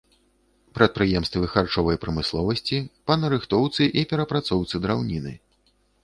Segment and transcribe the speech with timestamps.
[0.77, 2.79] Прадпрыемствы харчовай прамысловасці,
[3.11, 5.35] па нарыхтоўцы і перапрацоўцы драўніны.